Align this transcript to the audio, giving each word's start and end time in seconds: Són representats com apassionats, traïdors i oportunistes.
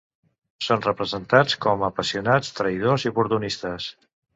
Són 0.67 0.81
representats 0.85 1.59
com 1.67 1.85
apassionats, 1.91 2.59
traïdors 2.63 3.09
i 3.09 3.17
oportunistes. 3.17 3.97